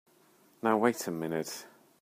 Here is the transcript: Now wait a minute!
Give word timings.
Now 0.63 0.79
wait 0.79 1.07
a 1.07 1.11
minute! 1.11 1.67